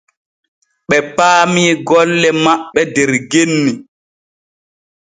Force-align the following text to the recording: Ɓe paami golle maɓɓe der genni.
Ɓe 0.89 0.97
paami 1.15 1.63
golle 1.87 2.29
maɓɓe 2.43 2.81
der 2.93 3.11
genni. 3.31 3.71